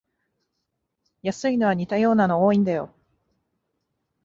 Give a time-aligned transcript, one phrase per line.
[1.21, 2.89] 安いのは似たようなの多いんだよ